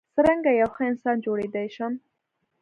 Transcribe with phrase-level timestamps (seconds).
[0.15, 1.93] څرنګه یو ښه انسان جوړیدای شم.